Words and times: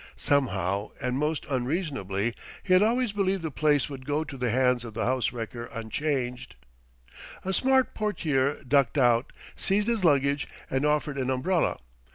Somehow, 0.15 0.89
and 0.99 1.19
most 1.19 1.45
unreasonably, 1.47 2.33
he 2.63 2.73
had 2.73 2.81
always 2.81 3.11
believed 3.11 3.43
the 3.43 3.51
place 3.51 3.87
would 3.87 4.03
go 4.03 4.23
to 4.23 4.35
the 4.35 4.49
hands 4.49 4.83
of 4.83 4.95
the 4.95 5.05
house 5.05 5.31
wrecker 5.31 5.65
unchanged. 5.65 6.55
A 7.45 7.53
smart 7.53 7.93
portier 7.93 8.63
ducked 8.63 8.97
out, 8.97 9.31
seized 9.55 9.87
his 9.87 10.03
luggage, 10.03 10.47
and 10.71 10.87
offered 10.87 11.19
an 11.19 11.29
umbrella. 11.29 11.77